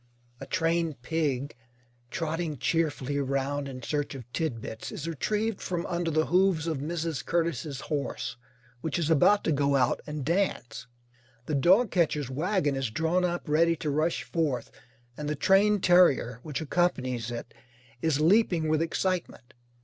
A 0.39 0.47
trained 0.47 1.03
pig, 1.03 1.55
trotting 2.09 2.57
cheerfully 2.57 3.19
round 3.19 3.67
in 3.69 3.83
search 3.83 4.15
of 4.15 4.25
tidbits, 4.33 4.91
is 4.91 5.07
retrieved 5.07 5.61
from 5.61 5.85
under 5.85 6.09
the 6.09 6.25
hooves 6.25 6.65
of 6.65 6.79
Mrs. 6.79 7.23
Curtis's 7.23 7.81
horse, 7.81 8.35
which 8.79 8.97
is 8.97 9.11
about 9.11 9.43
to 9.43 9.51
go 9.51 9.75
out 9.75 10.01
and 10.07 10.25
dance. 10.25 10.87
The 11.45 11.53
dogcatcher's 11.53 12.31
wagon 12.31 12.75
is 12.75 12.89
drawn 12.89 13.23
up 13.23 13.47
ready 13.47 13.75
to 13.75 13.91
rush 13.91 14.23
forth, 14.23 14.71
and 15.17 15.29
the 15.29 15.35
trained 15.35 15.83
terrier 15.83 16.39
which 16.41 16.61
accompanies 16.61 17.29
it 17.29 17.53
is 18.01 18.19
leaping 18.19 18.69
with 18.69 18.81
excitement. 18.81 19.53